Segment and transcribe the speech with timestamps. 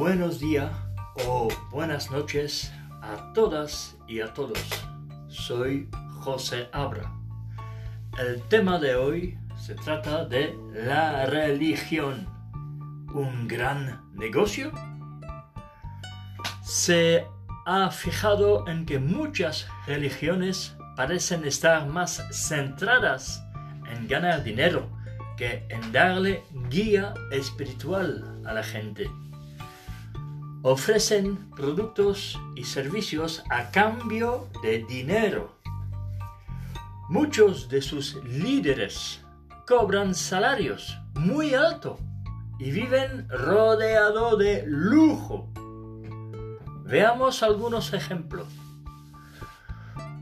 [0.00, 0.72] buenos días
[1.26, 2.72] o buenas noches
[3.02, 4.58] a todas y a todos.
[5.28, 5.90] Soy
[6.20, 7.12] José Abra.
[8.18, 12.26] El tema de hoy se trata de la religión.
[13.12, 14.72] ¿Un gran negocio?
[16.62, 17.26] Se
[17.66, 23.44] ha fijado en que muchas religiones parecen estar más centradas
[23.92, 24.88] en ganar dinero
[25.36, 29.06] que en darle guía espiritual a la gente.
[30.62, 35.56] Ofrecen productos y servicios a cambio de dinero.
[37.08, 39.22] Muchos de sus líderes
[39.66, 41.98] cobran salarios muy altos
[42.58, 45.48] y viven rodeado de lujo.
[46.84, 48.46] Veamos algunos ejemplos.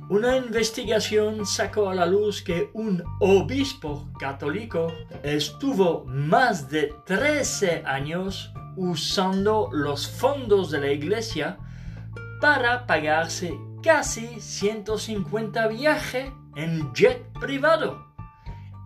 [0.09, 4.93] Una investigación sacó a la luz que un obispo católico
[5.25, 11.59] estuvo más de 13 años usando los fondos de la iglesia
[12.41, 18.15] para pagarse casi 150 viajes en jet privado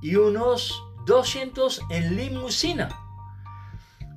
[0.01, 2.89] y unos 200 en limusina.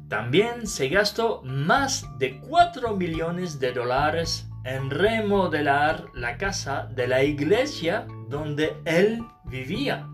[0.07, 7.23] También se gastó más de 4 millones de dólares en remodelar la casa de la
[7.23, 10.07] iglesia donde él vivía.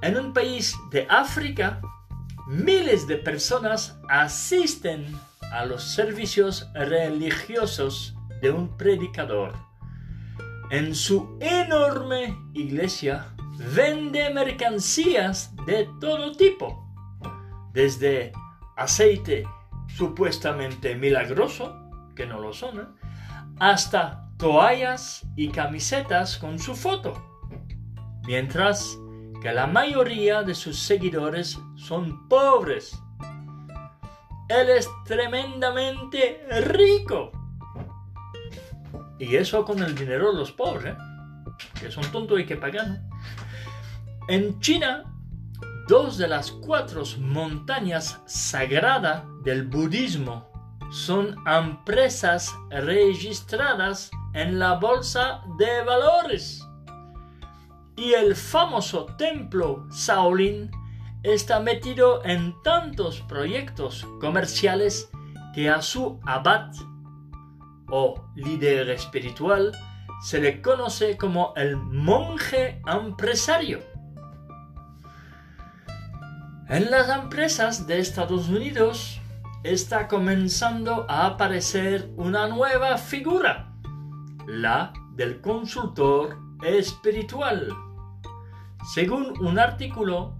[0.00, 1.80] En un país de África,
[2.46, 5.06] miles de personas asisten
[5.52, 9.54] a los servicios religiosos de un predicador.
[10.70, 13.26] En su enorme iglesia
[13.74, 16.86] vende mercancías de todo tipo,
[17.72, 18.32] desde
[18.76, 19.44] aceite
[19.88, 21.74] supuestamente milagroso,
[22.14, 22.86] que no lo son, ¿eh?
[23.58, 27.14] hasta toallas y camisetas con su foto,
[28.26, 28.96] mientras
[29.40, 32.98] que la mayoría de sus seguidores son pobres.
[34.48, 37.32] Él es tremendamente rico.
[39.18, 40.98] Y eso con el dinero de los pobres, ¿eh?
[41.80, 43.08] que son tontos y que pagan.
[44.28, 45.04] En China
[45.88, 50.46] Dos de las cuatro montañas sagradas del budismo
[50.90, 56.62] son empresas registradas en la bolsa de valores.
[57.98, 60.70] Y el famoso templo Shaolin
[61.24, 65.10] está metido en tantos proyectos comerciales
[65.52, 66.70] que a su abad
[67.90, 69.76] o líder espiritual
[70.22, 73.80] se le conoce como el monje empresario.
[76.68, 79.20] En las empresas de Estados Unidos
[79.64, 83.72] está comenzando a aparecer una nueva figura,
[84.46, 87.74] la del consultor espiritual.
[88.84, 90.34] Según un artículo,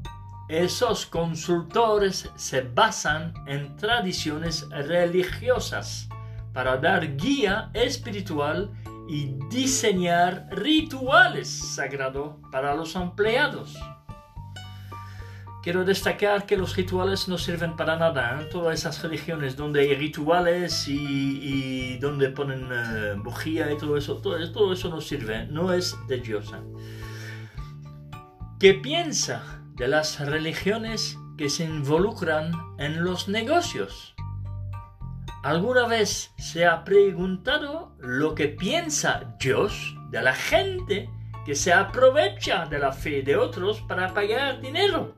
[0.49, 6.09] esos consultores se basan en tradiciones religiosas
[6.55, 8.73] para dar guía espiritual
[9.09, 13.77] y diseñar rituales sagrados para los empleados.
[15.63, 18.41] Quiero destacar que los rituales no sirven para nada.
[18.41, 18.45] ¿eh?
[18.51, 24.73] Todas esas religiones donde hay rituales y, donde ponen eh, bujía y todo eso, todo,
[24.73, 26.53] eso no sirve, no es de Dios.
[26.55, 26.98] ¿eh?
[28.61, 34.17] ¿Qué piensa de las religiones que se involucran en los negocios?
[35.45, 41.09] ¿Alguna vez se ha preguntado lo que piensa Dios de la gente
[41.47, 45.15] que se aprovecha de la fe de otros para pagar dinero?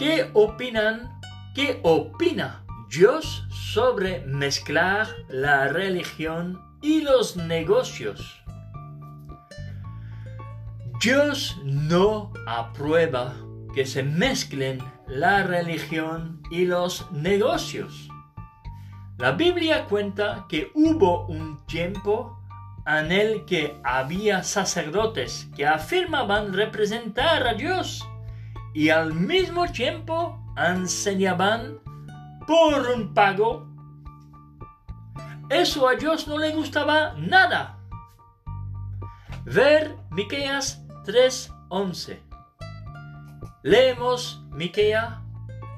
[0.00, 1.20] ¿Qué opinan?
[1.54, 8.41] ¿Qué opina Dios sobre mezclar la religión y los negocios?
[11.02, 13.34] Dios no aprueba
[13.74, 18.08] que se mezclen la religión y los negocios.
[19.18, 22.38] La Biblia cuenta que hubo un tiempo
[22.86, 28.08] en el que había sacerdotes que afirmaban representar a Dios
[28.72, 31.80] y al mismo tiempo enseñaban
[32.46, 33.66] por un pago.
[35.50, 37.80] Eso a Dios no le gustaba nada.
[39.44, 42.22] Ver Miqueas 3:11.
[43.62, 45.18] Leemos Miqueas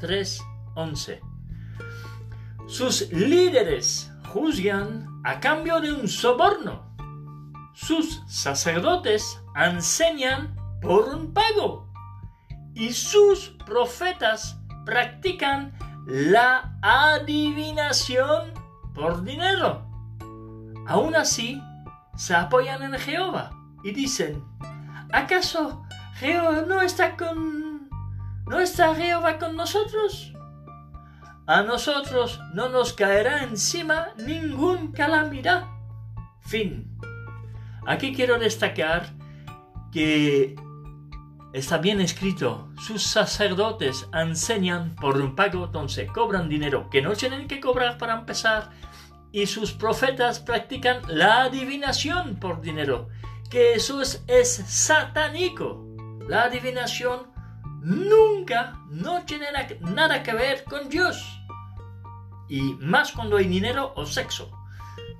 [0.00, 1.20] 3:11.
[2.66, 6.94] Sus líderes juzgan a cambio de un soborno.
[7.74, 11.92] Sus sacerdotes enseñan por un pago
[12.74, 15.72] y sus profetas practican
[16.06, 18.52] la adivinación
[18.94, 19.86] por dinero.
[20.86, 21.62] Aún así,
[22.16, 23.50] se apoyan en Jehová
[23.82, 24.44] y dicen,
[25.14, 27.88] ¿acaso Jehová no está con
[28.46, 30.32] ¿No está Jehová con nosotros?
[31.46, 35.64] A nosotros no nos caerá encima ningún calamidad.
[36.40, 36.98] Fin.
[37.86, 39.14] Aquí quiero destacar
[39.92, 40.56] que
[41.54, 47.46] está bien escrito, sus sacerdotes enseñan por un pago, entonces cobran dinero que no tienen
[47.46, 48.70] que cobrar para empezar,
[49.32, 53.08] y sus profetas practican la adivinación por dinero,
[53.50, 55.84] que eso es, satánico.
[56.28, 57.32] La adivinación
[57.82, 59.46] nunca no tiene
[59.80, 61.40] nada que ver con Dios.
[62.48, 64.50] Y más cuando hay dinero o sexo.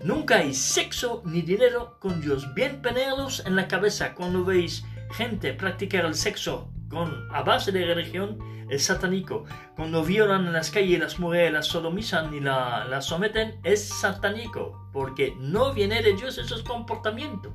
[0.03, 2.53] Nunca hay sexo ni dinero con Dios.
[2.55, 7.85] Bien penedos en la cabeza cuando veis gente practicar el sexo con, a base de
[7.85, 8.39] religión
[8.69, 9.45] es satánico.
[9.77, 14.89] Cuando violan en las calles las mujeres, las sodomizan y las la someten, es satánico.
[14.93, 17.55] Porque no viene de Dios esos comportamientos.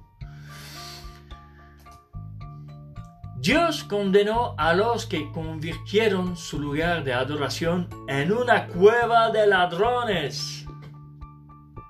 [3.42, 10.66] Dios condenó a los que convirtieron su lugar de adoración en una cueva de ladrones.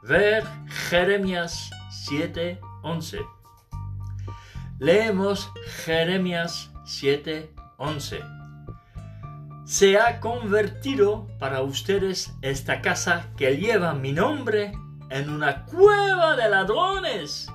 [0.03, 0.43] Ver
[0.89, 3.25] Jeremías 7:11.
[4.77, 5.51] Leemos
[5.85, 8.19] Jeremías 7:11.
[9.65, 14.71] Se ha convertido para ustedes esta casa que lleva mi nombre
[15.09, 17.51] en una cueva de ladrones.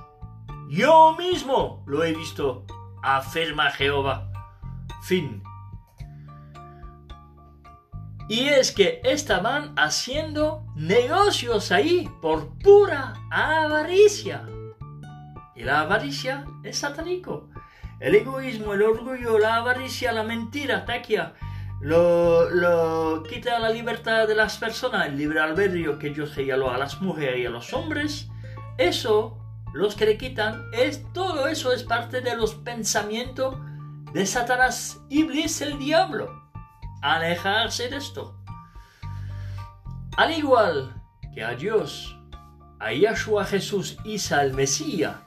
[0.67, 2.65] Yo mismo lo he visto
[3.05, 4.31] afirma Jehová.
[5.03, 5.43] Fin.
[8.27, 14.47] Y es que estaban haciendo negocios ahí por pura avaricia.
[15.55, 17.49] Y la avaricia es satánico.
[17.99, 21.33] El egoísmo, el orgullo, la avaricia, la mentira, taquia,
[21.81, 26.77] lo, lo, quita la libertad de las personas, el libre albedrío que Dios señaló a
[26.77, 28.27] las mujeres y a los hombres.
[28.77, 29.44] Eso
[29.75, 33.57] los que le quitan, es todo eso es parte de los pensamientos
[34.13, 36.49] de Satanás, Iblis, el diablo.
[37.01, 38.39] Alejarse de esto.
[40.15, 40.95] Al igual
[41.33, 42.17] que a Dios,
[42.79, 45.17] a Yahshua Jesús y al Mesías,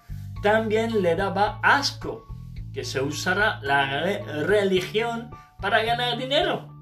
[0.42, 2.26] también le daba asco
[2.72, 4.00] que se usara la
[4.46, 5.30] religión
[5.60, 6.74] para ganar dinero.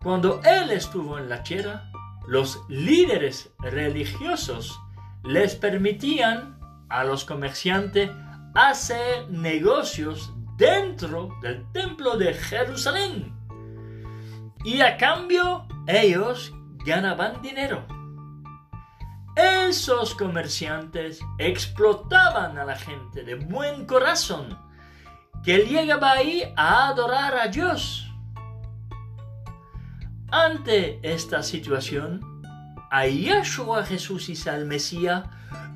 [0.00, 1.90] Cuando él estuvo en la tierra,
[2.28, 4.80] los líderes religiosos
[5.24, 6.59] les permitían
[6.90, 8.10] a los comerciantes
[8.54, 13.34] hacer negocios dentro del templo de Jerusalén.
[14.64, 16.52] Y a cambio ellos
[16.84, 17.86] ganaban dinero.
[19.36, 24.58] Esos comerciantes explotaban a la gente de buen corazón
[25.42, 28.06] que llegaba ahí a adorar a Dios.
[30.30, 32.20] Ante esta situación,
[32.90, 35.24] a Yahshua Jesús y al Mesías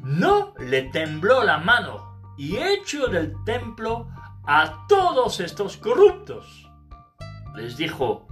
[0.02, 4.08] no le tembló la mano y echó del templo
[4.46, 6.68] a todos estos corruptos.
[7.54, 8.26] Les dijo,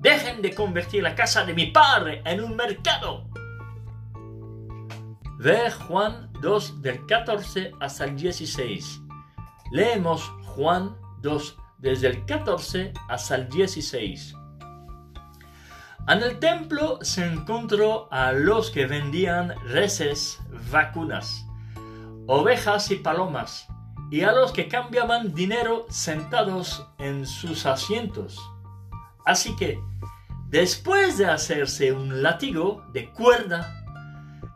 [0.00, 3.28] dejen de convertir la casa de mi padre en un mercado.
[5.38, 9.02] Ve Juan 2 del 14 hasta el 16.
[9.72, 14.34] Leemos Juan 2 desde el 14 hasta el 16.
[16.08, 20.40] En el templo se encontró a los que vendían reses,
[20.72, 21.46] vacunas,
[22.26, 23.68] ovejas y palomas,
[24.10, 28.36] y a los que cambiaban dinero sentados en sus asientos.
[29.24, 29.78] Así que,
[30.48, 33.72] después de hacerse un látigo de cuerda,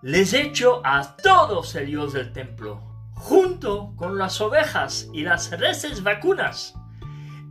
[0.02, 2.80] les echó a todos ellos del templo,
[3.14, 6.74] junto con las ovejas y las reses vacunas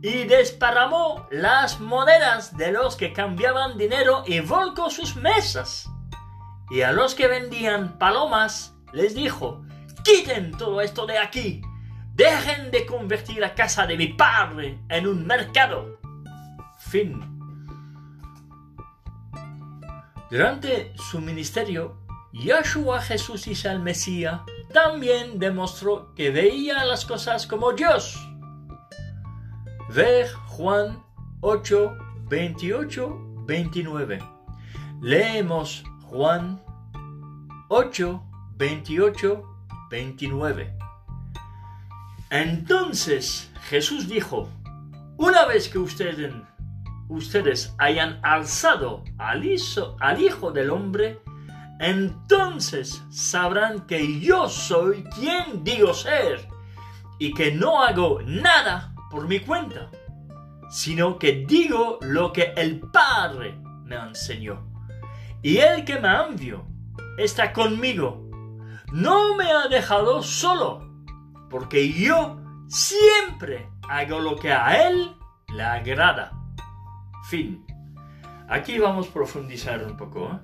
[0.02, 5.88] y desparramó las monedas de los que cambiaban dinero y volcó sus mesas.
[6.70, 9.64] Y a los que vendían palomas les dijo,
[10.02, 11.62] quiten todo esto de aquí,
[12.14, 15.98] dejen de convertir la casa de mi padre en un mercado.
[16.78, 17.32] Fin.
[20.30, 21.96] Durante su ministerio,
[22.32, 24.40] Yahshua Jesús y el Mesías
[24.72, 28.18] también demostró que veía las cosas como Dios
[29.88, 31.02] Ver Juan
[31.42, 31.96] 8,
[32.28, 34.18] 28, 29.
[35.00, 36.60] Leemos Juan
[37.68, 38.22] 8,
[38.56, 39.44] 28,
[39.88, 40.76] 29.
[42.30, 44.48] Entonces Jesús dijo,
[45.16, 46.34] una vez que ustedes,
[47.08, 49.44] ustedes hayan alzado al
[50.00, 51.20] al Hijo del Hombre,
[51.78, 56.48] entonces sabrán que yo soy quien digo ser
[57.20, 59.88] y que no hago nada por mi cuenta,
[60.68, 64.70] sino que digo lo que el Padre me enseñó.
[65.40, 66.66] Y el que me envió
[67.16, 68.28] está conmigo.
[68.92, 70.86] No me ha dejado solo,
[71.48, 72.36] porque yo
[72.68, 75.16] siempre hago lo que a Él
[75.48, 76.32] le agrada.
[77.30, 77.64] Fin.
[78.50, 80.26] Aquí vamos a profundizar un poco.
[80.26, 80.40] ¿eh?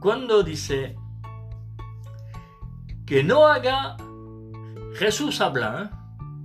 [0.00, 0.96] Cuando dice
[3.04, 3.98] que no haga,
[4.94, 5.95] Jesús habla, ¿eh?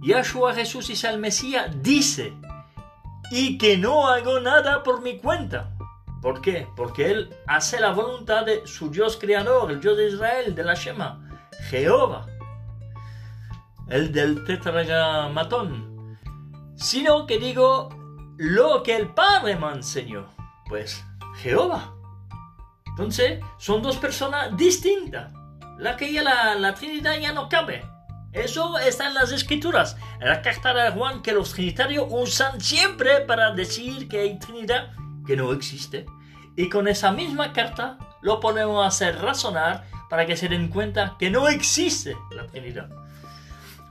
[0.02, 2.34] Yahshua Jesús y el Mesías dice,
[3.30, 5.72] y que no hago nada por mi cuenta.
[6.22, 6.68] ¿Por qué?
[6.76, 10.74] Porque él hace la voluntad de su Dios creador, el Dios de Israel, de la
[10.74, 11.30] Shema,
[11.70, 12.26] Jehová,
[13.90, 16.18] el del tetragramatón.
[16.76, 17.90] Sino que digo
[18.38, 20.28] lo que el Padre me enseñó,
[20.68, 21.04] pues
[21.38, 21.94] Jehová.
[22.88, 25.32] Entonces, son dos personas distintas.
[25.78, 26.24] La que ya
[26.56, 27.84] la Trinidad ya no cabe.
[28.34, 29.98] Eso está en las escrituras.
[30.20, 34.94] En la carta de Juan que los trinitarios usan siempre para decir que hay Trinidad
[35.26, 36.06] que no existe.
[36.56, 41.16] Y con esa misma carta lo ponemos a hacer razonar para que se den cuenta
[41.20, 42.90] que no existe la Trinidad.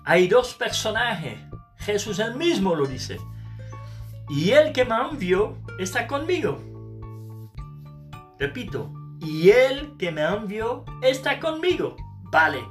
[0.05, 1.39] Hay dos personajes.
[1.77, 3.19] Jesús el mismo lo dice.
[4.29, 6.61] Y el que me envió está conmigo.
[8.39, 11.97] Repito, y el que me envió está conmigo.
[12.31, 12.65] Vale,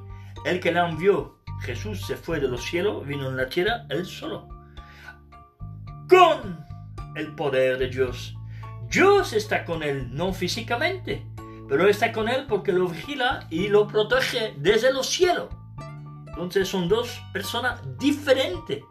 [0.46, 4.06] el que la envió Jesús se fue de los cielos, vino en la tierra él
[4.06, 4.48] solo.
[6.08, 6.66] Con
[7.16, 8.36] el poder de Dios.
[8.90, 11.26] Dios está con él, no físicamente,
[11.68, 15.50] pero está con él porque lo vigila y lo protege desde los cielos.
[16.28, 18.84] Entonces son dos personas diferentes.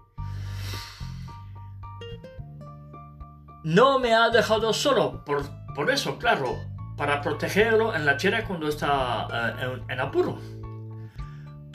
[3.65, 5.43] No me ha dejado solo, por,
[5.75, 6.57] por eso, claro,
[6.97, 10.39] para protegerlo en la tierra cuando está eh, en apuro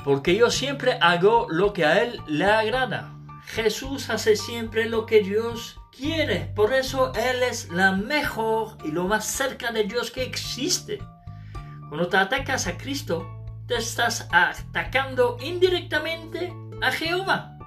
[0.04, 3.14] porque yo siempre hago lo que a Él le agrada.
[3.46, 9.06] Jesús hace siempre lo que Dios quiere, por eso Él es la mejor y lo
[9.06, 11.00] más cerca de Dios que existe.
[11.90, 13.28] Cuando te atacas a Cristo,
[13.68, 17.58] te estás atacando indirectamente a Jehová,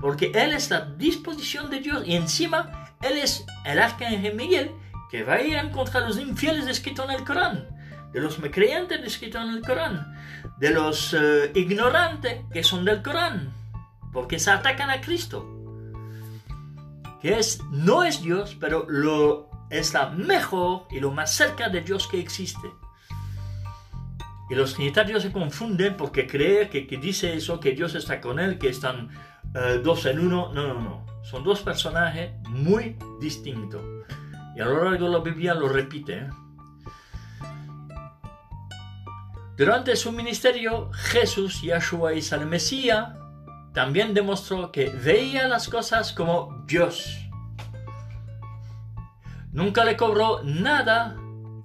[0.00, 4.72] porque Él es la disposición de Dios y encima Él es el arcángel Miguel
[5.10, 7.75] que va a ir contra los infieles escrito en el Corán
[8.16, 10.16] de los creyentes escritos en el Corán,
[10.56, 13.52] de los eh, ignorantes que son del Corán,
[14.10, 15.46] porque se atacan a Cristo,
[17.20, 21.82] que es, no es Dios, pero lo, es la mejor y lo más cerca de
[21.82, 22.66] Dios que existe.
[24.48, 28.38] Y los trinitarios se confunden porque creen que, que dice eso, que Dios está con
[28.38, 29.10] él, que están
[29.54, 30.54] eh, dos en uno.
[30.54, 31.06] No, no, no.
[31.22, 33.82] Son dos personajes muy distintos.
[34.56, 36.14] Y a lo largo de la Biblia lo repite.
[36.20, 36.30] ¿eh?
[39.56, 42.50] Durante su ministerio, Jesús, Yahshua y San
[43.72, 47.26] también demostró que veía las cosas como Dios.
[49.52, 51.16] Nunca le cobró nada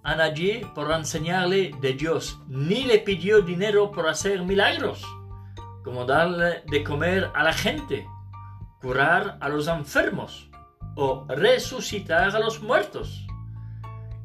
[0.04, 5.06] a nadie por enseñarle de Dios, ni le pidió dinero por hacer milagros,
[5.84, 8.08] como darle de comer a la gente,
[8.80, 10.50] curar a los enfermos
[10.96, 13.28] o resucitar a los muertos.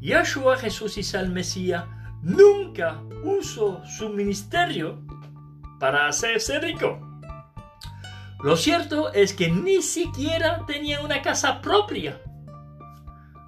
[0.00, 1.85] Yahshua, Jesús y San Mesías
[2.23, 5.02] nunca usó su ministerio
[5.78, 7.00] para hacerse rico.
[8.42, 12.21] Lo cierto es que ni siquiera tenía una casa propia.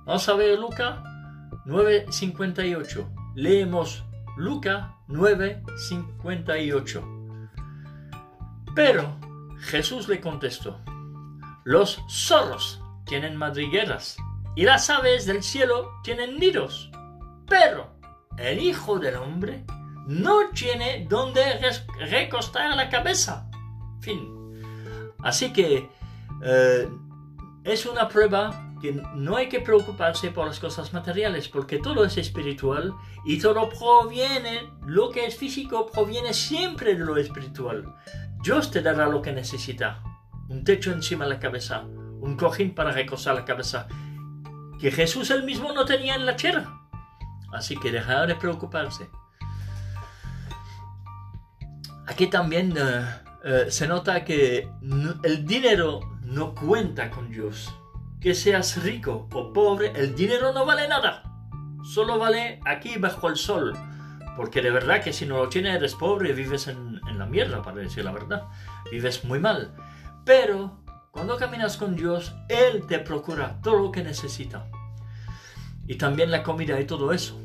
[0.05, 1.03] Vamos a ver Luca
[1.67, 3.07] 9:58.
[3.35, 4.05] Leemos
[4.37, 7.03] Luca 9:58.
[8.75, 9.17] Pero
[9.61, 10.81] Jesús le contestó,
[11.65, 14.17] los zorros tienen madrigueras
[14.57, 16.91] y las aves del cielo tienen nidos,
[17.47, 17.98] pero
[18.39, 19.65] el Hijo del Hombre
[20.07, 21.43] no tiene donde
[22.09, 23.49] recostar la cabeza.
[24.01, 24.39] Fin.
[25.23, 25.91] Así que
[26.43, 26.89] eh,
[27.65, 32.17] es una prueba que no hay que preocuparse por las cosas materiales, porque todo es
[32.17, 37.95] espiritual y todo proviene, lo que es físico proviene siempre de lo espiritual.
[38.43, 40.03] Dios te dará lo que necesita.
[40.49, 43.89] Un techo encima de la cabeza, un cojín para recostar la cabeza,
[44.81, 46.88] que Jesús él mismo no tenía en la tierra.
[47.53, 49.09] Así que dejar de preocuparse.
[52.07, 53.05] Aquí también eh,
[53.45, 54.69] eh, se nota que
[55.23, 57.75] el dinero no cuenta con Dios.
[58.21, 61.23] Que seas rico o pobre, el dinero no vale nada.
[61.85, 63.77] Solo vale aquí bajo el sol.
[64.37, 67.27] Porque de verdad que si no lo tienes eres pobre y vives en, en la
[67.27, 68.45] mierda, para decir la verdad.
[68.91, 69.75] Vives muy mal.
[70.25, 74.69] Pero cuando caminas con Dios, Él te procura todo lo que necesita
[75.89, 77.41] y también la comida y todo eso.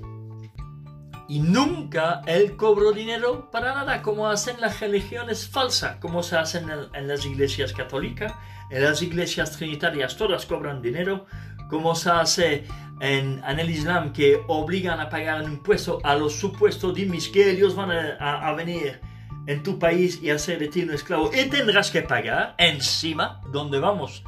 [1.30, 6.70] Y nunca él cobró dinero para nada, como hacen las religiones falsas, como se hacen
[6.94, 8.34] en, las iglesias católicas,
[8.70, 11.26] en las iglesias trinitarias, todas cobran dinero,
[11.70, 12.66] como se hace
[13.00, 17.74] en, el Islam, que obligan a pagar un impuesto a los supuestos dimis que ellos
[17.74, 19.00] van a, a venir
[19.48, 23.80] en tu país y hacer de ti un esclavo y tendrás que pagar encima donde
[23.80, 24.24] vamos.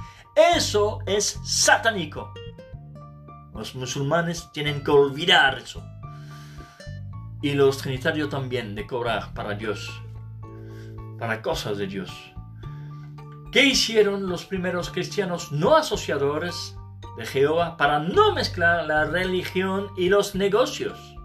[0.55, 2.34] Eso es satánico.
[3.55, 5.81] Los musulmanes tienen que olvidar eso.
[7.41, 10.01] Y los trinitarios también, de cobrar para Dios,
[11.17, 12.12] para cosas de Dios.
[13.53, 16.75] ¿Qué hicieron los primeros cristianos no asociadores
[17.17, 21.15] de Jehová para no mezclar la religión y los negocios?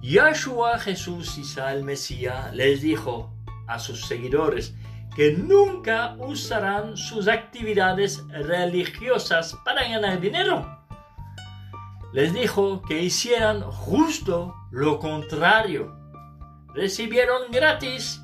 [0.00, 3.34] Yahshua Jesús Isa el Mesías les dijo
[3.66, 4.76] a sus seguidores
[5.16, 10.77] que nunca usarán sus actividades religiosas para ganar dinero
[12.12, 15.94] les dijo que hicieran justo lo contrario.
[16.74, 18.22] Recibieron gratis,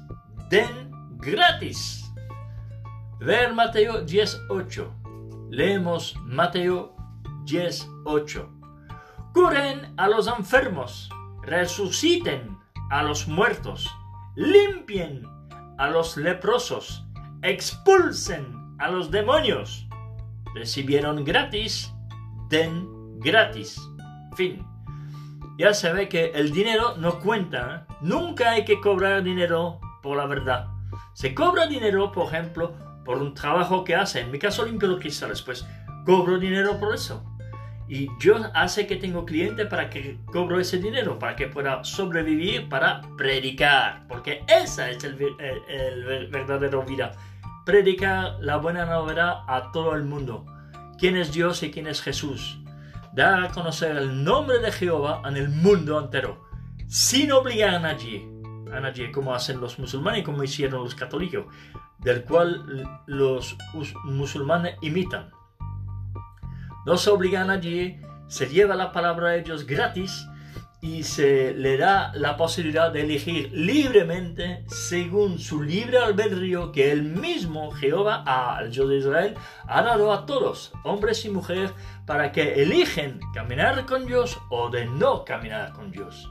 [0.49, 2.13] den gratis.
[3.21, 5.51] Ver Mateo 10.8.
[5.51, 6.97] Leemos Mateo
[7.45, 8.49] 10.8.
[9.33, 11.11] Curen a los enfermos,
[11.43, 12.57] resuciten
[12.91, 13.91] a los muertos,
[14.37, 15.27] limpien
[15.79, 17.05] a los leprosos,
[17.43, 19.89] expulsen a los demonios.
[20.55, 21.93] Recibieron gratis,
[22.49, 22.94] den gratis.
[24.37, 24.63] Fin.
[25.57, 27.87] Ya se ve que el dinero no cuenta.
[27.89, 27.95] ¿eh?
[28.03, 30.69] Nunca hay que cobrar dinero por la verdad.
[31.15, 34.21] Se cobra dinero, por ejemplo, por un trabajo que hace.
[34.21, 35.65] En mi caso limpio los cristales, pues
[36.05, 37.25] cobro dinero por eso.
[37.89, 42.69] Y yo hace que tengo cliente para que cobro ese dinero, para que pueda sobrevivir,
[42.69, 44.07] para predicar.
[44.07, 47.13] Porque esa es el, el verdadero vida.
[47.65, 50.45] Predicar la buena novedad a todo el mundo.
[50.99, 52.64] ¿Quién es Dios y quién es Jesús?
[53.15, 56.45] Dar a conocer el nombre de Jehová en el mundo entero,
[56.89, 58.29] sin obligar a nadie,
[58.73, 61.47] a nadie como hacen los musulmanes como hicieron los católicos,
[62.01, 63.57] del cual los
[64.05, 65.31] musulmanes imitan.
[66.87, 70.27] No se obliga a nadie, se lleva la palabra de Dios gratis
[70.85, 77.05] y se le da la posibilidad de elegir libremente según su libre albedrío que el
[77.05, 79.35] mismo Jehová al Dios de Israel
[79.67, 81.73] ha dado a todos, hombres y mujeres,
[82.05, 86.31] para que eligen caminar con Dios o de no caminar con Dios,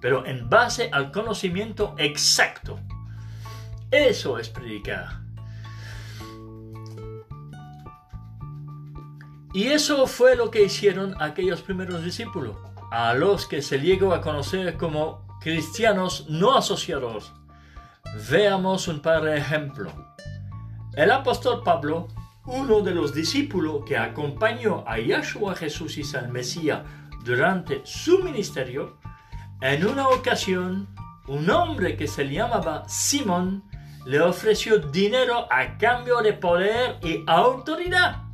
[0.00, 2.80] pero en base al conocimiento exacto.
[3.90, 5.20] Eso es predicar.
[9.52, 14.20] Y eso fue lo que hicieron aquellos primeros discípulos a los que se llegó a
[14.20, 17.32] conocer como cristianos no asociados.
[18.30, 19.94] Veamos un par de ejemplos.
[20.94, 22.08] El apóstol Pablo,
[22.44, 26.82] uno de los discípulos que acompañó a Yahshua Jesús y San Mesías
[27.24, 28.98] durante su ministerio,
[29.62, 30.86] en una ocasión,
[31.28, 33.64] un hombre que se llamaba Simón
[34.04, 38.24] le ofreció dinero a cambio de poder y autoridad.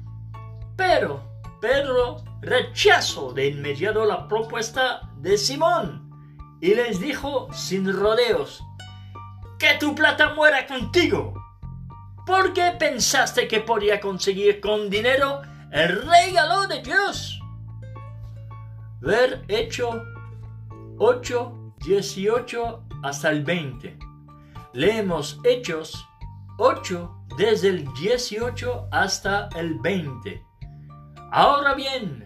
[0.75, 1.23] Pero
[1.61, 6.09] Pedro rechazó de inmediato la propuesta de Simón
[6.61, 8.63] y les dijo sin rodeos,
[9.59, 11.35] que tu plata muera contigo.
[12.27, 17.41] ¿Por qué pensaste que podía conseguir con dinero el regalo de Dios?
[19.01, 20.03] Ver Hecho
[20.99, 23.99] 8, 18 hasta el 20.
[24.75, 26.07] Leemos Hechos
[26.59, 30.45] 8 desde el 18 hasta el 20.
[31.31, 32.25] Ahora bien,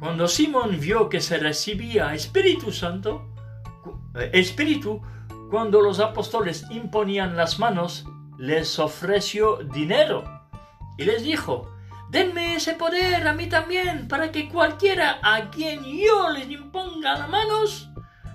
[0.00, 3.32] cuando Simón vio que se recibía Espíritu Santo,
[4.14, 5.00] eh, Espíritu,
[5.50, 8.06] cuando los apóstoles imponían las manos,
[8.38, 10.24] les ofreció dinero
[10.98, 11.72] y les dijo,
[12.10, 17.28] denme ese poder a mí también, para que cualquiera a quien yo les imponga las
[17.28, 17.90] manos,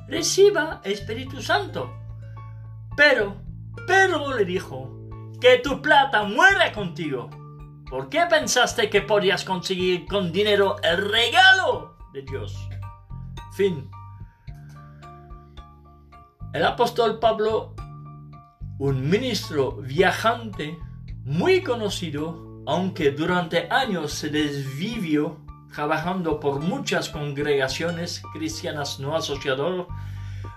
[0.07, 1.93] reciba Espíritu Santo.
[2.95, 3.35] Pero,
[3.87, 5.01] pero le dijo,
[5.41, 7.29] que tu plata muera contigo
[7.91, 12.55] ¿Por qué pensaste que podías conseguir con dinero el regalo de Dios?
[13.51, 13.91] Fin.
[16.53, 17.75] El apóstol Pablo,
[18.79, 20.79] un ministro viajante
[21.25, 25.41] muy conocido, aunque durante años se desvivió
[25.75, 29.87] trabajando por muchas congregaciones cristianas no asociadoras,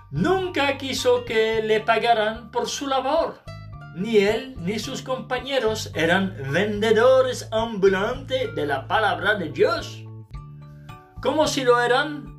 [0.09, 3.44] nunca quiso que le pagaran por su labor
[3.95, 10.03] ni él ni sus compañeros eran vendedores ambulantes de la palabra de Dios.
[11.21, 12.35] Como si lo eran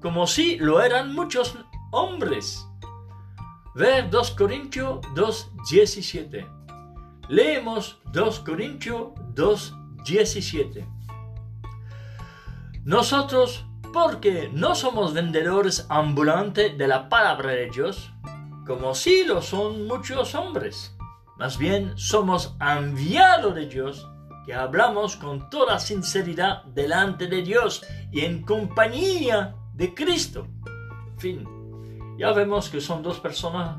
[0.00, 1.56] como si lo eran muchos
[1.90, 2.66] hombres.
[3.74, 6.46] Ver 2 Corintios 2:17.
[7.28, 10.86] Leemos 2 Corintios 2:17.
[12.84, 18.12] Nosotros, porque no somos vendedores ambulantes de la palabra de Dios,
[18.66, 20.96] como si lo son muchos hombres.
[21.36, 24.08] Más bien somos enviados de Dios
[24.46, 30.46] que hablamos con toda sinceridad delante de Dios y en compañía de Cristo.
[31.18, 31.48] Fin.
[32.18, 33.78] Ya vemos que son dos personas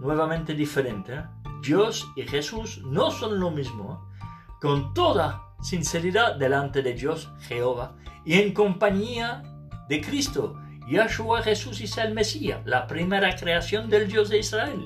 [0.00, 1.18] nuevamente diferentes.
[1.18, 1.24] ¿eh?
[1.62, 3.92] Dios y Jesús no son lo mismo.
[3.92, 4.16] ¿eh?
[4.60, 9.42] Con toda sinceridad delante de Dios, Jehová, y en compañía
[9.88, 10.60] de Cristo.
[10.86, 14.82] Yahshua Jesús es el Mesías, la primera creación del Dios de Israel.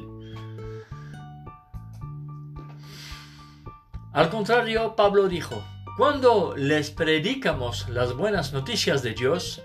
[4.12, 5.62] Al contrario, Pablo dijo,
[5.96, 9.60] cuando les predicamos las buenas noticias de Dios,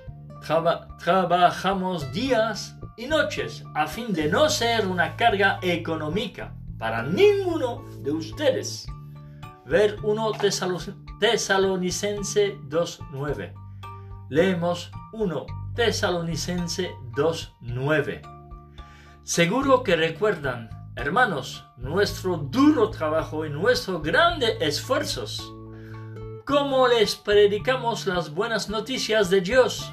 [1.03, 8.11] trabajamos días y noches a fin de no ser una carga económica para ninguno de
[8.11, 8.87] ustedes.
[9.65, 10.31] Ver 1
[11.19, 13.53] Tesalonicense 2.9.
[14.29, 18.21] Leemos 1 Tesalonicense 2.9.
[19.23, 25.41] Seguro que recuerdan Hermanos, nuestro duro trabajo y nuestros grandes esfuerzos,
[26.45, 29.91] ¿cómo les predicamos las buenas noticias de Dios?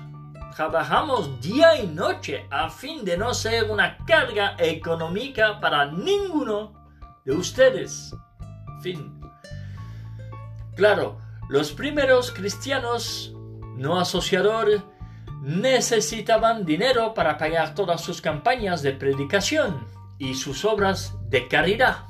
[0.55, 6.75] Trabajamos día y noche a fin de no ser una carga económica para ninguno
[7.25, 8.14] de ustedes.
[8.83, 9.19] Fin.
[10.77, 13.33] Claro, los primeros cristianos
[13.77, 14.83] no asociadores
[15.40, 19.87] necesitaban dinero para pagar todas sus campañas de predicación
[20.18, 22.05] y sus obras de caridad,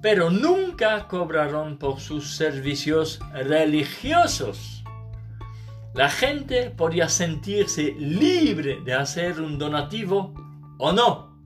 [0.00, 4.82] pero nunca cobraron por sus servicios religiosos.
[5.94, 10.32] La gente podía sentirse libre de hacer un donativo
[10.78, 11.38] o no,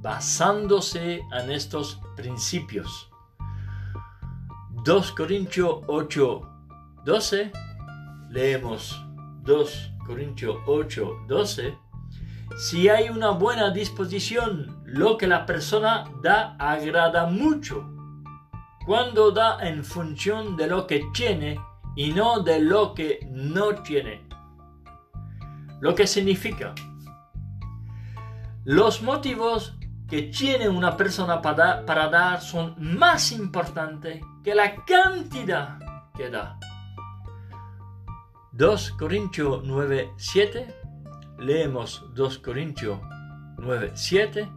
[0.00, 3.10] basándose en estos principios.
[4.84, 6.40] 2 Corintios 8,
[7.04, 7.52] 12,
[8.30, 9.04] leemos
[9.42, 11.78] 2 Corintios 8, 12
[12.56, 17.88] si hay una buena disposición, lo que la persona da agrada mucho.
[18.84, 21.60] Cuando da en función de lo que tiene
[21.94, 24.26] y no de lo que no tiene.
[25.80, 26.74] Lo que significa,
[28.64, 35.78] los motivos que tiene una persona para, para dar son más importantes que la cantidad
[36.16, 36.58] que da.
[38.60, 40.66] 2 Corintios 9, 7
[41.38, 43.00] leemos 2 Corintios
[43.56, 44.52] 9, 7,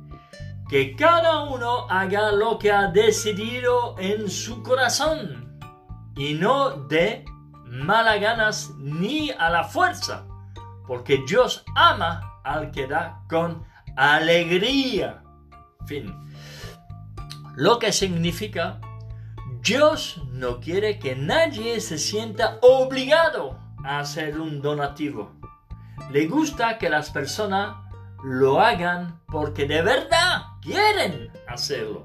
[0.67, 5.57] que cada uno haga lo que ha decidido en su corazón
[6.17, 7.23] y no de
[7.63, 10.27] malas ganas ni a la fuerza,
[10.85, 13.63] porque Dios ama al que da con
[13.95, 15.23] alegría.
[15.85, 16.13] Fin.
[17.55, 18.81] Lo que significa,
[19.61, 25.31] Dios no quiere que nadie se sienta obligado hacer un donativo
[26.11, 27.75] le gusta que las personas
[28.23, 32.03] lo hagan porque de verdad quieren hacerlo.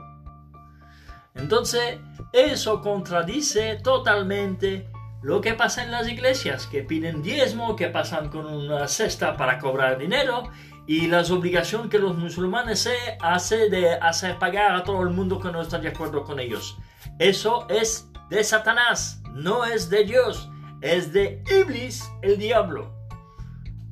[1.34, 1.98] Entonces,
[2.32, 4.88] eso contradice totalmente
[5.22, 9.58] lo que pasa en las iglesias, que piden diezmo, que pasan con una cesta para
[9.58, 10.44] cobrar dinero,
[10.86, 15.38] y las obligaciones que los musulmanes se hacen de hacer pagar a todo el mundo
[15.38, 16.78] que no está de acuerdo con ellos.
[17.18, 20.48] Eso es de Satanás, no es de Dios,
[20.80, 22.92] es de Iblis, el diablo.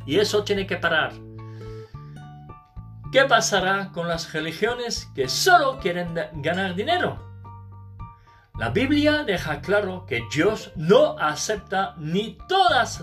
[0.05, 1.13] Y eso tiene que parar.
[3.13, 7.27] ¿Qué pasará con las religiones que solo quieren ganar dinero?
[8.59, 13.01] La Biblia deja claro que Dios no acepta ni todas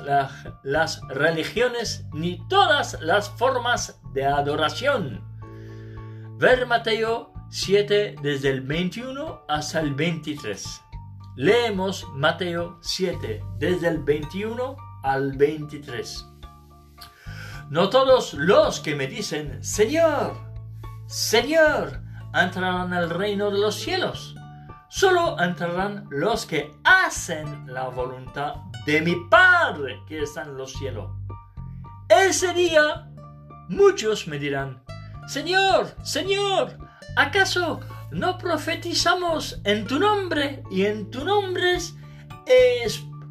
[0.63, 5.24] las, religiones ni todas las formas de adoración.
[6.38, 10.83] Ver Mateo 7 desde el 21 hasta el 23.
[11.36, 16.28] Leemos Mateo 7 desde el 21 al 23.
[17.72, 20.36] No todos los que me dicen, Señor,
[21.08, 22.02] Señor,
[22.36, 24.36] entrarán al reino de los cielos.
[24.89, 28.54] Solo entrarán los que hacen la voluntad
[28.86, 31.10] de mi Padre que está en los cielos.
[32.10, 33.10] Ese día
[33.69, 34.84] muchos me dirán,
[35.26, 36.78] Señor, Señor,
[37.15, 37.80] ¿acaso
[38.13, 41.80] no profetizamos en tu nombre y en tu nombre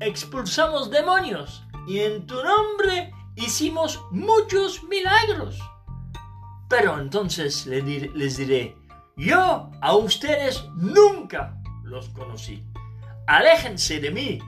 [0.01, 5.59] expulsamos demonios y en tu nombre hicimos muchos milagros.
[6.69, 8.77] Pero entonces les diré,
[9.17, 12.65] yo a ustedes nunca los conocí.
[13.29, 14.39] Aléjense de mí,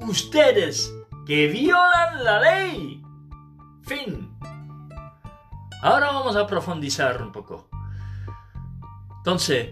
[0.00, 0.92] ustedes
[1.26, 3.02] que violan la ley.
[3.84, 4.36] Fin.
[5.82, 7.70] Ahora vamos a profundizar un poco.
[9.18, 9.68] Entonces,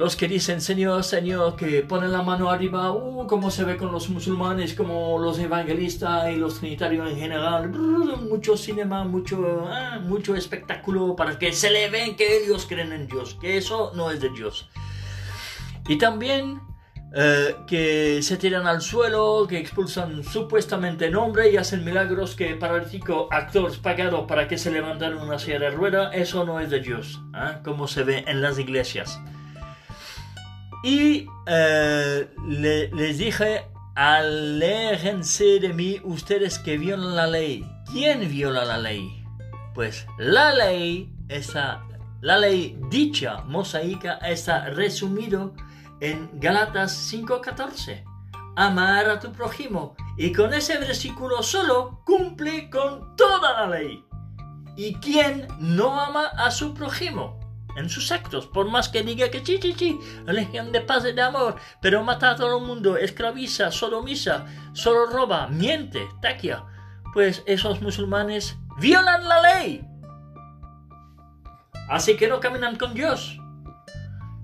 [0.00, 3.92] los que dicen Señor, Señor, que ponen la mano arriba, uh, como se ve con
[3.92, 10.34] los musulmanes, como los evangelistas y los trinitarios en general, mucho cinema, mucho, ah, mucho
[10.34, 14.22] espectáculo para que se le ven que ellos creen en Dios, que eso no es
[14.22, 14.70] de Dios.
[15.86, 16.62] Y también
[17.12, 23.28] eh, que se tiran al suelo, que expulsan supuestamente nombre y hacen milagros que paralítico
[23.30, 27.20] actores pagados para que se levantaran una silla de rueda, eso no es de Dios,
[27.34, 27.60] ¿ah?
[27.64, 29.20] como se ve en las iglesias.
[30.84, 37.70] Y eh, les dije aléjense de mí ustedes que violan la ley.
[37.92, 39.24] ¿Quién viola la ley?
[39.74, 41.82] Pues la ley, esa,
[42.20, 45.54] la ley dicha mosaica está resumido
[46.00, 48.04] en Galatas 5:14.
[48.56, 49.96] Amar a tu prójimo.
[50.16, 54.04] Y con ese versículo solo cumple con toda la ley.
[54.76, 57.38] ¿Y quién no ama a su prójimo?
[57.76, 61.12] En sus actos, por más que diga que sí, sí, sí, religión de paz y
[61.12, 66.64] de amor, pero mata a todo el mundo, esclaviza, sodomisa, solo roba, miente, taquia,
[67.14, 69.86] pues esos musulmanes violan la ley.
[71.88, 73.39] Así que no caminan con Dios.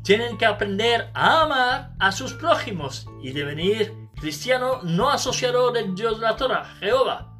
[0.07, 6.21] Tienen que aprender a amar a sus prójimos y devenir cristiano no asociado de Dios
[6.21, 7.35] de la Torah, Jehová.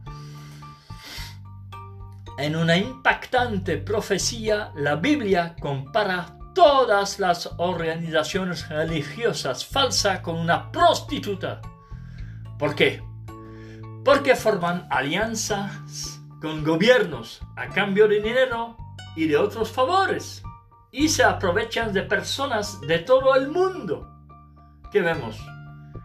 [2.39, 11.63] En una impactante profecía, la Biblia compara todas las organizaciones religiosas falsas con una prostituta.
[12.59, 13.01] ¿Por qué?
[14.05, 18.77] Porque forman alianzas con gobiernos a cambio de dinero
[19.15, 20.43] y de otros favores
[20.97, 24.09] y se aprovechan de personas de todo el mundo.
[24.91, 25.39] ¿Qué vemos?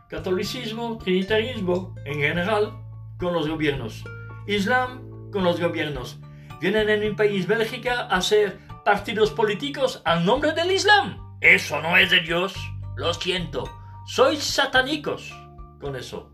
[0.10, 2.74] Catolicismo, trinitarismo en general
[3.18, 4.04] con los gobiernos.
[4.48, 6.20] Islam con los gobiernos.
[6.60, 11.38] Vienen en mi país, Bélgica, a hacer partidos políticos al nombre del Islam.
[11.40, 12.54] Eso no es de Dios.
[12.98, 13.64] Lo siento.
[14.06, 15.34] Sois satánicos
[15.80, 16.34] con eso.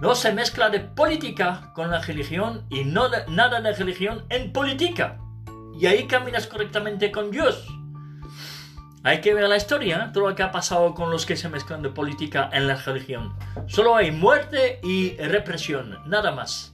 [0.00, 5.18] No se mezcla de política con la religión y no nada de religión en política.
[5.78, 7.68] Y ahí caminas correctamente con Dios.
[9.04, 11.82] Hay que ver la historia, todo lo que ha pasado con los que se mezclan
[11.82, 13.34] de política en la religión.
[13.66, 16.72] Solo hay muerte y represión, nada más.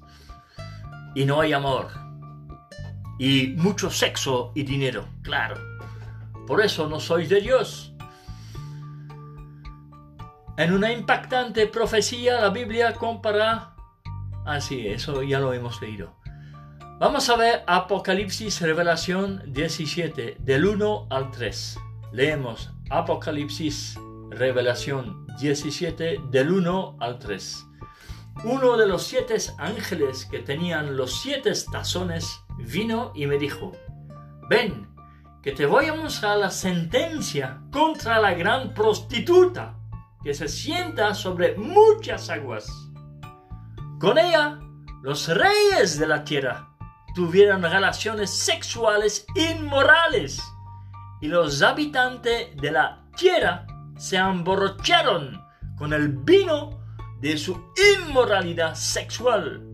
[1.15, 1.89] Y no hay amor.
[3.19, 5.57] Y mucho sexo y dinero, claro.
[6.47, 7.95] Por eso no sois de Dios.
[10.59, 13.75] En una impactante profecía la Biblia compara...
[14.45, 16.15] Ah, eso ya lo hemos leído.
[16.99, 21.79] Vamos a ver Apocalipsis Revelación 17, del 1 al 3
[22.13, 23.99] leemos Apocalipsis,
[24.31, 27.67] Revelación 17, del 1 al 3.
[28.45, 33.73] Uno de los siete ángeles que tenían los siete tazones vino y me dijo,
[34.49, 34.89] ven,
[35.43, 39.77] que te voy a mostrar la sentencia contra la gran prostituta
[40.23, 42.69] que se sienta sobre muchas aguas.
[44.01, 44.59] Con ella,
[45.03, 46.69] los reyes de la tierra
[47.15, 50.41] tuvieron relaciones sexuales inmorales
[51.21, 55.43] y los habitantes de la tierra se emborracharon
[55.77, 56.79] con el vino
[57.21, 59.65] de su inmoralidad sexual.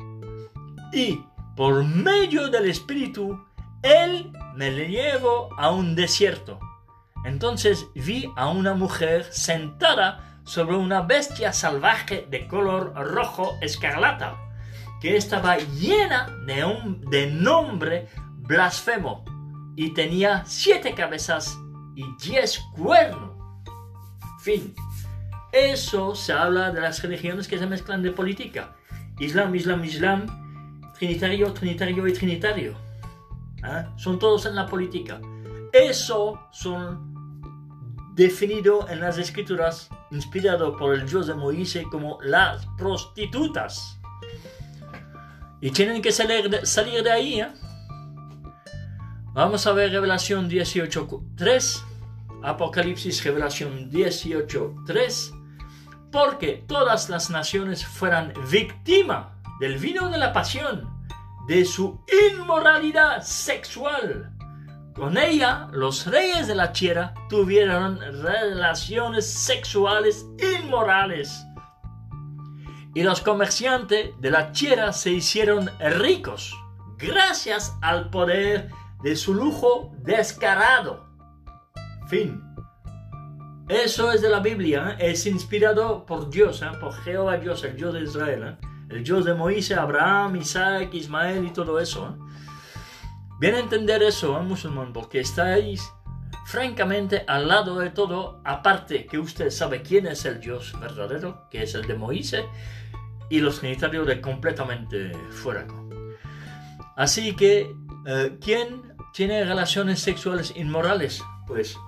[0.92, 1.20] Y
[1.56, 3.38] por medio del Espíritu,
[3.82, 6.58] Él me llevó a un desierto.
[7.24, 14.36] Entonces vi a una mujer sentada sobre una bestia salvaje de color rojo escarlata,
[15.00, 19.24] que estaba llena de, un, de nombre blasfemo
[19.76, 21.58] y tenía siete cabezas
[21.94, 23.32] y diez cuernos.
[24.40, 24.74] Fin.
[25.52, 28.74] Eso se habla de las religiones que se mezclan de política.
[29.20, 32.74] Islam, Islam, Islam, Trinitario, Trinitario y Trinitario.
[33.62, 33.92] ¿Ah?
[33.96, 35.20] Son todos en la política.
[35.72, 37.14] Eso son
[38.14, 43.98] definido en las escrituras, inspirado por el Dios de Moisés como las prostitutas.
[45.60, 47.40] Y tienen que salir salir de ahí.
[47.40, 47.48] ¿eh?
[49.34, 51.82] Vamos a ver Revelación 18.3.
[52.44, 55.32] Apocalipsis, Revelación 18.3.
[56.12, 59.26] Porque todas las naciones fueran víctimas
[59.58, 61.04] del vino de la pasión,
[61.48, 64.30] de su inmoralidad sexual.
[64.94, 71.44] Con ella, los reyes de la tierra tuvieron relaciones sexuales inmorales.
[72.94, 75.68] Y los comerciantes de la tierra se hicieron
[75.98, 76.56] ricos
[76.98, 78.70] gracias al poder
[79.04, 81.04] de su lujo descarado.
[82.08, 82.42] Fin.
[83.68, 85.10] Eso es de la Biblia, ¿eh?
[85.10, 86.70] es inspirado por Dios, ¿eh?
[86.80, 88.66] por Jehová Dios, el Dios de Israel, ¿eh?
[88.88, 92.16] el Dios de Moisés, Abraham, Isaac, Ismael y todo eso.
[93.40, 95.86] Bien entender eso, musulmán, porque estáis
[96.46, 101.62] francamente al lado de todo, aparte que usted sabe quién es el Dios verdadero, que
[101.62, 102.44] es el de Moisés,
[103.28, 105.66] y los trinitarios de completamente fuera.
[106.96, 107.74] Así que,
[108.40, 111.22] ¿quién tiene relaciones sexuales inmorales.
[111.46, 111.78] Pues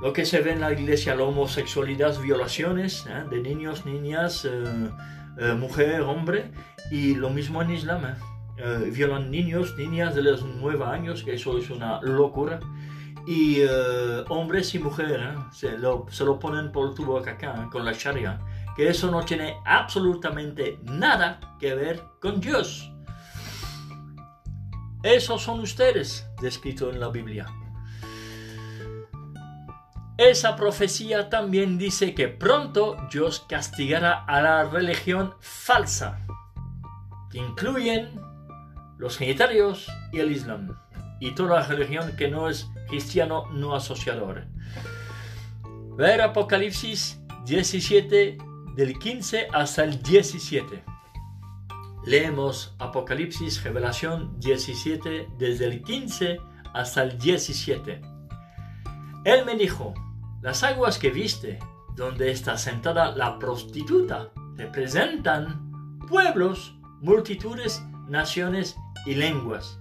[0.00, 3.24] lo que se ve en la iglesia, la homosexualidad, violaciones ¿eh?
[3.30, 4.90] de niños, niñas, eh,
[5.38, 6.50] eh, mujer, hombre,
[6.90, 8.02] y lo mismo en Islam.
[8.92, 12.60] violan niños, niñas de los nueve años, que eso es una locura.
[13.26, 13.62] Y
[14.28, 15.20] hombres y mujeres
[15.52, 18.40] se lo, se, lo, ponen por el tubo acá con la sharia.
[18.74, 22.90] que eso no tiene absolutamente nada que ver con Dios.
[25.02, 27.46] Esos son ustedes, descrito en la Biblia.
[30.18, 36.26] Esa profecía también dice que pronto Dios castigará a la religión falsa,
[37.30, 38.20] que incluyen
[38.98, 40.78] los genitarios y el Islam,
[41.20, 44.44] y toda religión que no es cristiano no asociador.
[45.96, 48.36] Ver Apocalipsis 17
[48.76, 50.89] del 15 hasta el 17.
[52.04, 56.38] Leemos Apocalipsis, Revelación 17 desde el 15
[56.72, 58.00] hasta el 17.
[59.24, 59.92] Él me dijo,
[60.40, 61.58] las aguas que viste,
[61.94, 69.78] donde está sentada la prostituta, representan pueblos, multitudes, naciones y lenguas.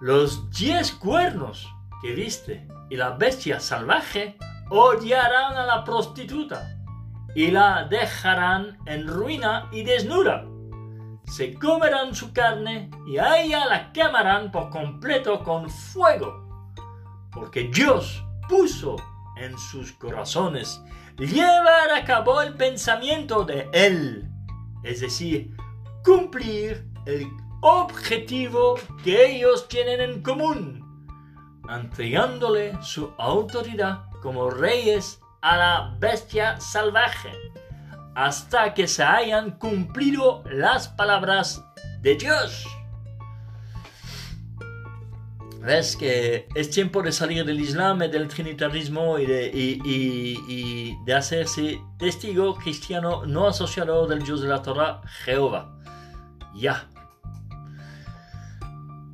[0.00, 4.36] Los diez cuernos que viste y la bestia salvaje
[4.70, 6.76] odiarán a la prostituta
[7.36, 10.49] y la dejarán en ruina y desnuda.
[11.30, 16.74] Se comerán su carne y a ella la quemarán por completo con fuego,
[17.32, 18.96] porque Dios puso
[19.36, 20.82] en sus corazones
[21.16, 24.28] llevar a cabo el pensamiento de Él,
[24.82, 25.54] es decir,
[26.04, 27.28] cumplir el
[27.60, 30.84] objetivo que ellos tienen en común,
[31.68, 37.30] entregándole su autoridad como reyes a la bestia salvaje,
[38.14, 41.64] hasta que se hayan cumplido las palabras
[42.02, 42.66] de Dios.
[45.60, 52.54] Ves que es tiempo de salir del Islam y del trinitarismo y de, hacerse testigo
[52.56, 55.76] cristiano no asociado del Dios de la Torah, Jehová.
[56.54, 56.88] Ya.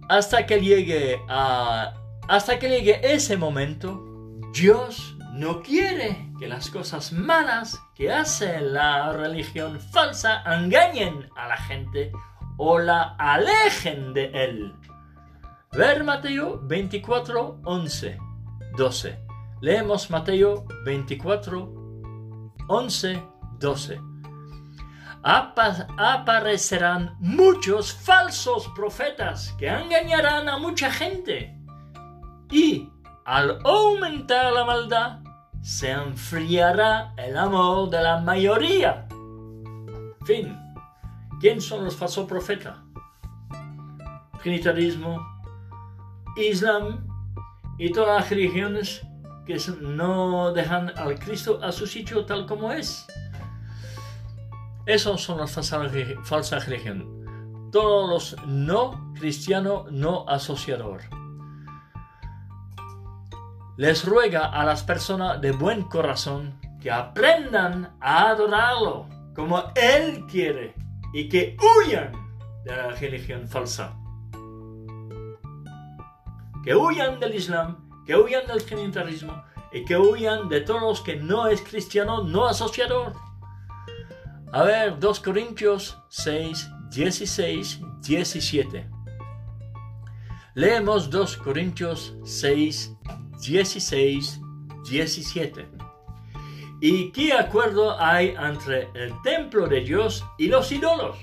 [0.08, 1.94] Hasta que llegue a.
[2.28, 4.00] Hasta que llegue ese momento,
[4.52, 11.58] Dios no quiere que las cosas malas que hace la religión falsa engañen a la
[11.58, 12.10] gente
[12.56, 14.74] o la alejen de él.
[15.72, 18.18] Ver Mateo 24, 11,
[18.78, 19.18] 12.
[19.60, 21.72] Leemos Mateo 24,
[22.68, 23.22] 11,
[23.58, 24.00] 12.
[25.22, 31.60] aparecerán muchos falsos profetas que engañarán a mucha gente.
[32.50, 32.90] Y
[33.26, 35.25] al aumentar la maldad,
[35.66, 39.08] se enfriará el amor de la mayoría.
[40.24, 40.56] Fin.
[41.40, 42.78] ¿Quién son los falsos profetas?
[44.40, 45.18] Trinitarismo,
[46.36, 47.04] Islam
[47.78, 49.04] y todas las religiones
[49.44, 53.04] que no dejan al Cristo a su sitio tal como es.
[54.86, 57.08] Esos son las falsas religiones.
[57.72, 61.00] Todos los no cristianos, no asociador.
[63.76, 70.74] Les ruega a las personas de buen corazón que aprendan a adorarlo como Él quiere
[71.12, 72.12] y que huyan
[72.64, 73.96] de la religión falsa
[76.66, 79.40] que huyan del Islam, que huyan del trinitarismo
[79.72, 83.12] y que huyan de todos los que no es cristiano, no asociador.
[84.52, 88.90] A ver, 2 Corintios 6, 16, 17.
[90.54, 92.96] Leemos 2 Corintios 6,
[93.46, 94.40] 16,
[94.88, 95.68] 17.
[96.80, 101.16] ¿Y qué acuerdo hay entre el templo de Dios y los ídolos?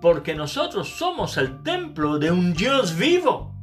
[0.00, 3.56] Porque nosotros somos el templo de un Dios vivo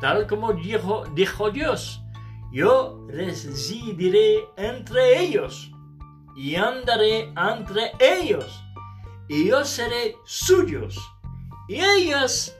[0.00, 2.02] tal como dijo, dijo Dios,
[2.50, 5.70] yo residiré entre ellos
[6.34, 8.64] y andaré entre ellos
[9.28, 10.98] y yo seré suyos
[11.68, 12.56] y ellas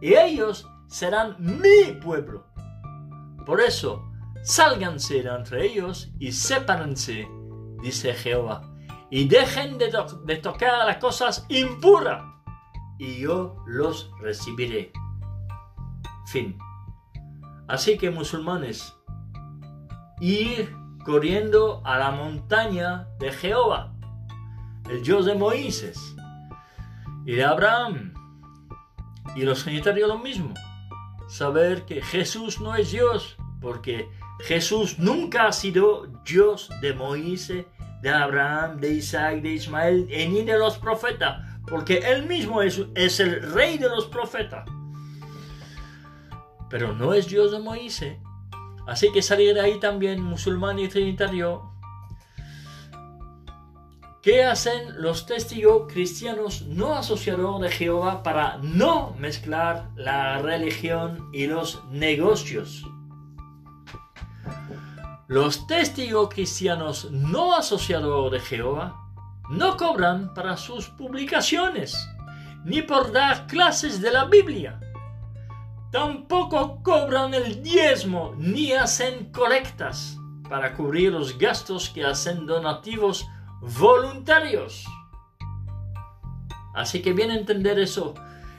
[0.00, 2.46] y ellos serán mi pueblo.
[3.44, 4.10] Por eso,
[4.42, 7.28] sálganse entre ellos y sepárense,
[7.82, 8.62] dice Jehová,
[9.10, 9.92] y dejen de,
[10.24, 12.22] de tocar las cosas impuras,
[12.98, 14.92] y yo los recibiré.
[16.26, 16.56] Fin.
[17.68, 18.94] Así que musulmanes,
[20.20, 20.74] ir
[21.04, 23.92] corriendo a la montaña de Jehová,
[24.88, 26.14] el Dios de Moisés
[27.26, 28.14] y de Abraham.
[29.34, 30.52] Y los genitarios lo mismo.
[31.32, 34.08] Saber que Jesús no es Dios, porque
[34.40, 37.66] Jesús nunca ha sido Dios de Moisés,
[38.02, 43.20] de Abraham, de Isaac, de Ismael, ni de los profetas, porque Él mismo es, es
[43.20, 44.64] el rey de los profetas
[46.72, 48.16] pero no es Dios de Moisés.
[48.86, 51.70] Así que salir de ahí también, musulmán y trinitario.
[54.22, 61.46] ¿Qué hacen los testigos cristianos no asociados de Jehová para no mezclar la religión y
[61.46, 62.84] los negocios?
[65.32, 69.02] los testigos cristianos no asociados de Jehová
[69.48, 71.96] no cobran para sus publicaciones,
[72.64, 74.78] ni por dar clases de la Biblia.
[75.90, 80.18] Tampoco cobran el diezmo, ni hacen colectas
[80.50, 83.26] para cubrir los gastos que hacen donativos
[83.62, 84.84] voluntarios.
[86.74, 88.14] Así que bien entender eso.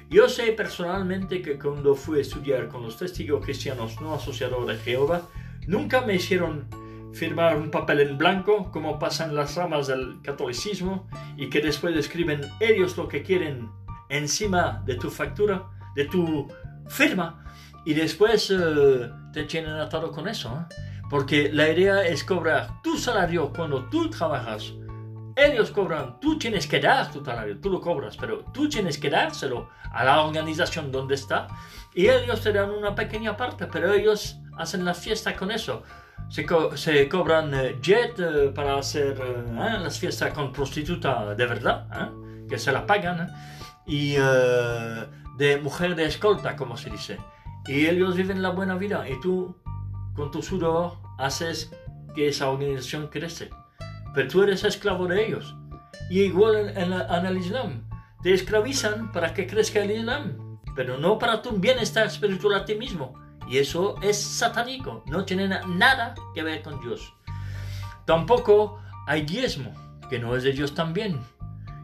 [0.09, 4.77] Yo sé personalmente que cuando fui a estudiar con los testigos cristianos no asociados de
[4.77, 5.23] Jehová,
[5.67, 6.67] nunca me hicieron
[7.13, 12.41] firmar un papel en blanco como pasan las ramas del catolicismo y que después escriben
[12.59, 13.69] ellos lo que quieren
[14.09, 15.63] encima de tu factura,
[15.95, 16.47] de tu
[16.87, 17.43] firma
[17.85, 20.49] y después eh, te tienen atado con eso.
[20.49, 20.75] ¿eh?
[21.09, 24.73] Porque la idea es cobrar tu salario cuando tú trabajas
[25.35, 29.09] ellos cobran, tú tienes que dar tu salario, tú lo cobras, pero tú tienes que
[29.09, 31.47] dárselo a la organización donde está
[31.93, 35.83] y ellos te dan una pequeña parte, pero ellos hacen la fiesta con eso.
[36.29, 42.11] Se, se cobran eh, jet eh, para hacer eh, las fiestas con prostituta de verdad,
[42.47, 43.31] que se la pagan,
[43.85, 47.17] y de mujer de escolta, como se dice.
[47.67, 49.55] Y ellos viven la buena vida y tú,
[50.15, 51.71] con tu sudor, haces
[52.15, 53.49] que esa organización crece
[54.13, 55.55] pero tú eres esclavo de ellos.
[56.09, 56.93] Y igual en,
[57.25, 57.87] el Islam,
[58.21, 62.75] te esclavizan para que crezca el Islam, pero no para tu bienestar espiritual a ti
[62.75, 63.13] mismo.
[63.47, 67.13] Y eso es satánico, no tiene nada que ver con Dios.
[68.05, 69.73] Tampoco hay diezmo,
[70.09, 71.19] que no es de Dios también.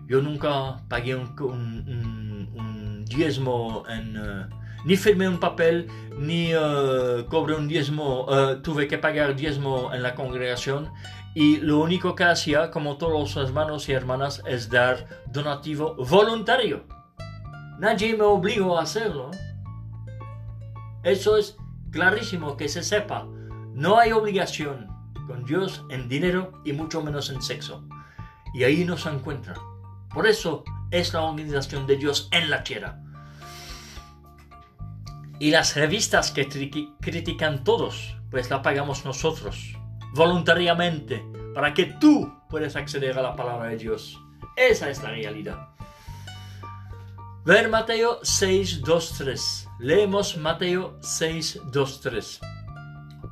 [0.07, 4.15] Yo nunca pagué un, diezmo en...
[4.17, 4.47] Eh,
[4.85, 10.01] ni firmé un papel, ni uh, cobré un diezmo, eh, tuve que pagar diezmo en
[10.03, 10.89] la congregación
[11.39, 16.83] y lo único que hacía, como todos los hermanos y hermanas, es dar donativo voluntario.
[17.79, 19.31] Nadie me obligó a hacerlo.
[21.01, 21.55] Eso es
[21.91, 23.25] clarísimo que se sepa.
[23.73, 24.87] No hay obligación
[25.27, 27.87] con Dios en dinero y mucho menos en sexo.
[28.53, 29.53] Y ahí no se encuentra.
[30.13, 32.99] Por eso es la organización de Dios en la tierra.
[35.39, 36.49] Y las revistas que
[36.99, 39.78] critican todos, pues la pagamos nosotros
[40.13, 44.19] voluntariamente para que tú puedas acceder a la palabra de Dios.
[44.55, 45.69] Esa es la realidad.
[47.45, 49.67] Ver Mateo 6, 2, 3.
[49.79, 52.39] Leemos Mateo 6, 2, 3.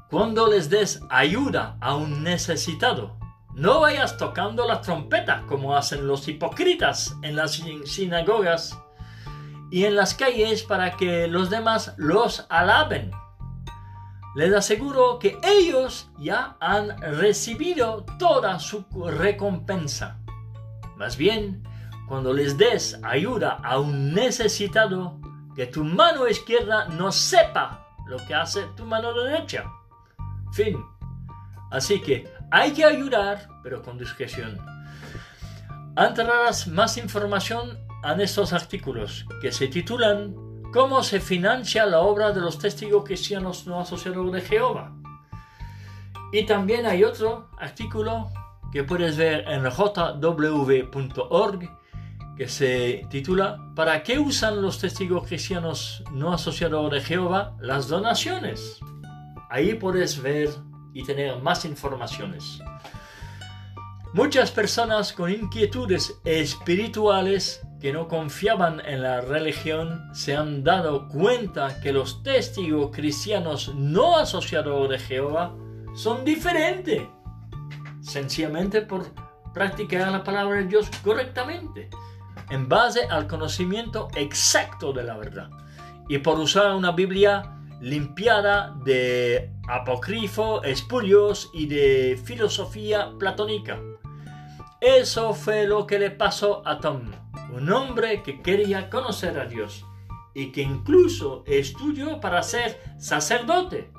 [0.10, 3.18] Cuando les des ayuda a un necesitado,
[3.54, 8.78] no vayas tocando la trompeta como hacen los hipócritas en las sinagogas
[9.72, 13.12] y en las calles para que los demás los alaben
[14.38, 20.20] les aseguro que ellos ya han recibido toda su recompensa.
[20.96, 21.64] Más bien,
[22.08, 25.20] cuando les des ayuda a un necesitado,
[25.56, 29.66] que tu mano izquierda no sepa lo que hace tu mano derecha.
[30.54, 30.86] Fin.
[31.72, 34.60] Así que hay que ayudar, pero con discreción.
[35.98, 42.42] Entrarás más información en estos artículos que se titulan cómo se financia la obra de
[42.42, 44.94] los testigos cristianos no asociados de Jehová.
[46.32, 48.28] Y también hay otro artículo
[48.72, 50.80] que puedes ver en jw.org
[52.38, 58.80] que se titula ¿Para qué usan los testigos cristianos no asociados de Jehová las donaciones?
[59.50, 60.50] Ahí puedes ver
[60.94, 62.60] y tener más informaciones.
[64.14, 71.80] Muchas personas con inquietudes espirituales que no confiaban en la religión se han dado cuenta
[71.82, 75.54] que los testigos cristianos no asociados de Jehová
[75.94, 77.04] son diferentes,
[78.02, 79.06] sencillamente por
[79.54, 81.90] practicar la palabra de Dios correctamente,
[82.50, 85.50] en base al conocimiento exacto de la verdad,
[86.08, 93.80] y por usar una Biblia limpiada de apócrifo, espurios y de filosofía platónica.
[94.82, 97.12] Eso fue lo que le pasó a Tom
[97.52, 99.86] un hombre que quería conocer a Dios
[100.34, 103.92] y que incluso estudió para ser sacerdote,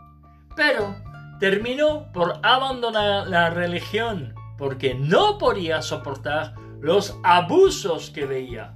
[0.55, 0.95] pero
[1.41, 8.75] terminó por abandonar la religión porque no podía soportar los abusos que veía.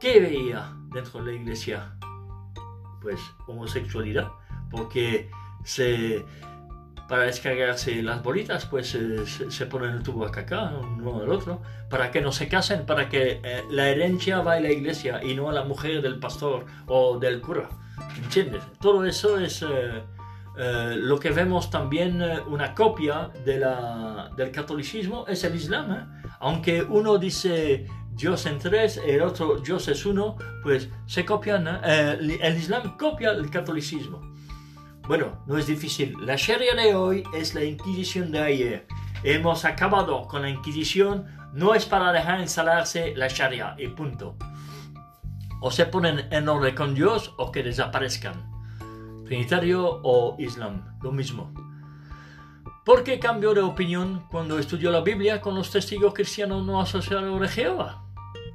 [0.00, 1.96] ¿Qué veía dentro de la iglesia?
[3.00, 4.28] Pues homosexualidad,
[4.70, 5.30] porque
[5.64, 6.24] se
[7.08, 11.62] para descargarse las bolitas, pues eh, se, ponen el tubo a caca, uno al otro,
[11.88, 15.34] para que no se casen, para que eh, la herencia va a la iglesia y
[15.34, 17.70] no a la mujer del pastor o del cura.
[18.22, 18.62] ¿Entiendes?
[18.78, 20.02] Todo eso es eh,
[20.96, 26.20] lo que vemos también, una copia del catolicismo, es el Islam.
[26.40, 31.66] Aunque uno dice Dios en tres, el otro Dios es uno, pues se copian.
[31.66, 34.37] el Islam copia el catolicismo.
[35.08, 36.14] Bueno, no es difícil.
[36.20, 38.86] La Sharia de hoy es la Inquisición de ayer.
[39.22, 41.26] Hemos acabado con la Inquisición.
[41.54, 44.36] No es para dejar instalarse la Sharia y punto.
[45.62, 48.52] O se ponen en orden con Dios o que desaparezcan.
[49.24, 51.54] Trinitario o Islam, lo mismo.
[52.84, 57.40] ¿Por qué cambió de opinión cuando estudió la Biblia con los testigos cristianos no asociados
[57.40, 58.04] de Jehová?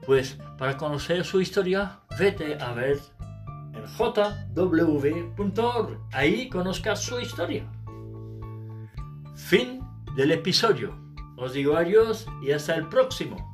[0.05, 2.99] Pues para conocer su historia, vete a ver
[3.73, 3.85] en
[4.55, 5.99] jw.org.
[6.11, 7.65] Ahí conozcas su historia.
[9.35, 9.81] Fin
[10.15, 10.97] del episodio.
[11.37, 13.52] Os digo adiós y hasta el próximo.